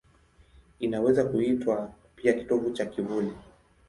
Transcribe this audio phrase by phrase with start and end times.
[0.79, 3.31] Inaweza kuitwa pia kitovu cha kivuli.